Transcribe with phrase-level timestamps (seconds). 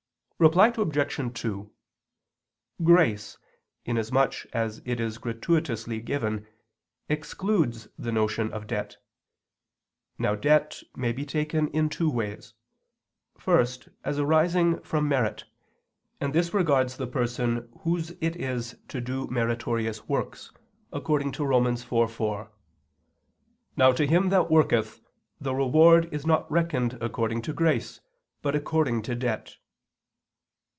[0.49, 1.33] Reply Obj.
[1.41, 1.71] 2:
[2.83, 3.37] Grace,
[3.85, 6.47] inasmuch as it is gratuitously given,
[7.07, 8.97] excludes the notion of debt.
[10.17, 12.55] Now debt may be taken in two ways:
[13.37, 15.43] first, as arising from merit;
[16.19, 20.51] and this regards the person whose it is to do meritorious works,
[20.91, 21.65] according to Rom.
[21.65, 22.49] 4:4:
[23.77, 25.01] "Now to him that worketh,
[25.39, 27.99] the reward is not reckoned according to grace,
[28.41, 29.57] but according to debt."